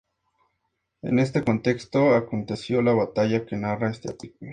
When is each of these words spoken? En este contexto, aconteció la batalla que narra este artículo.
En 1.03 1.19
este 1.19 1.43
contexto, 1.43 2.15
aconteció 2.15 2.81
la 2.81 2.93
batalla 2.93 3.45
que 3.45 3.55
narra 3.55 3.91
este 3.91 4.09
artículo. 4.09 4.49